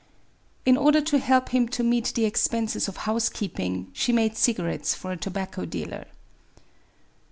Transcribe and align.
In 0.65 0.77
order 0.77 0.99
to 0.99 1.19
help 1.19 1.49
him 1.49 1.67
to 1.67 1.83
meet 1.83 2.13
the 2.15 2.25
expenses 2.25 2.87
of 2.87 2.97
housekeeping, 3.05 3.91
she 3.93 4.11
made 4.11 4.35
cigarettes 4.35 4.95
for 4.95 5.11
a 5.11 5.15
tobacco 5.15 5.63
dealer. 5.63 6.07